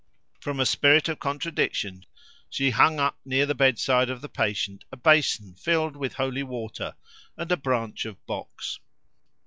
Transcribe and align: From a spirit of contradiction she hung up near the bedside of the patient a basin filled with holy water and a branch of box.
From 0.39 0.59
a 0.59 0.65
spirit 0.65 1.07
of 1.09 1.19
contradiction 1.19 2.07
she 2.49 2.71
hung 2.71 2.99
up 2.99 3.19
near 3.23 3.45
the 3.45 3.53
bedside 3.53 4.09
of 4.09 4.21
the 4.21 4.29
patient 4.29 4.83
a 4.91 4.97
basin 4.97 5.53
filled 5.53 5.95
with 5.95 6.13
holy 6.15 6.41
water 6.41 6.95
and 7.37 7.51
a 7.51 7.55
branch 7.55 8.05
of 8.05 8.25
box. 8.25 8.79